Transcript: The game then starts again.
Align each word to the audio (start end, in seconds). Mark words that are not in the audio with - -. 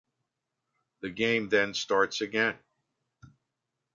The 1.01 1.11
game 1.11 1.49
then 1.49 1.75
starts 1.75 2.21
again. 2.21 2.57